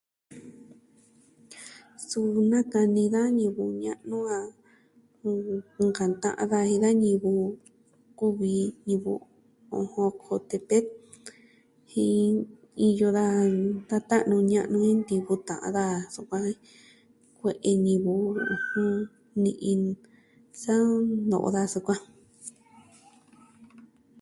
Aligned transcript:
Suu 2.07 2.29
nakani 2.51 3.03
da 3.13 3.21
ñivɨ 3.39 3.63
ña'nu 3.83 4.17
a, 4.37 4.39
ɨjɨn, 5.29 5.59
nkanta'an 5.87 6.47
daja 6.51 6.67
jin 6.69 6.81
da 6.83 6.89
ñivɨ 7.03 7.31
kuvi 8.17 8.51
ñivɨ 8.87 9.13
Ocotepec. 10.05 10.85
Jen 11.91 12.27
iyo 12.87 13.07
da 13.89 13.97
ta'nu, 14.09 14.35
ña'nu 14.51 14.77
jen 14.85 14.99
ntivɨ 15.03 15.33
ta'an 15.47 15.71
daja 15.77 15.99
kue'e 17.39 17.71
ñivɨ 17.85 18.13
ni'i 19.41 19.71
sa 20.61 20.73
no'o 21.29 21.47
daja 21.55 21.71
sukuan. 21.73 22.01